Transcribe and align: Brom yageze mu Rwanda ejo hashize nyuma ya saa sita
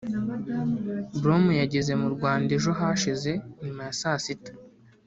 Brom 1.21 1.45
yageze 1.61 1.93
mu 2.01 2.07
Rwanda 2.15 2.49
ejo 2.57 2.71
hashize 2.79 3.31
nyuma 3.63 3.81
ya 3.87 3.93
saa 3.99 4.19
sita 4.23 4.51